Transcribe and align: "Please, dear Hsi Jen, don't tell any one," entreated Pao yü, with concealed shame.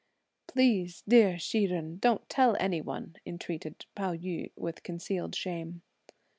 "Please, 0.47 1.03
dear 1.07 1.37
Hsi 1.37 1.67
Jen, 1.67 1.97
don't 1.99 2.27
tell 2.27 2.55
any 2.59 2.81
one," 2.81 3.17
entreated 3.23 3.85
Pao 3.93 4.15
yü, 4.15 4.49
with 4.55 4.81
concealed 4.81 5.35
shame. 5.35 5.83